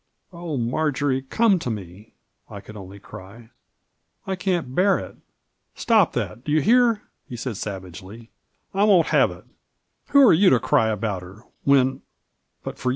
"Oh, 0.33 0.57
Marjory, 0.57 1.21
come 1.21 1.59
to 1.59 1.69
me," 1.69 2.13
I 2.49 2.59
could 2.59 2.75
only 2.75 2.97
cry;" 2.99 3.51
I 4.25 4.35
can't 4.35 4.73
bear 4.73 4.97
it 4.97 5.11
1 5.13 5.21
""Stop 5.75 6.13
that, 6.13 6.43
do 6.43 6.51
you 6.51 6.59
hear?'' 6.61 7.03
he 7.29 7.35
said 7.35 7.55
savagely;" 7.55 8.31
I 8.73 8.83
won't 8.83 9.09
have 9.09 9.29
it 9.29 9.43
1 9.45 9.47
Who 10.09 10.27
are 10.27 10.33
you 10.33 10.49
to 10.49 10.59
cry 10.59 10.89
about 10.89 11.21
her, 11.21 11.43
when— 11.65 12.01
^but 12.65 12.79
for 12.79 12.89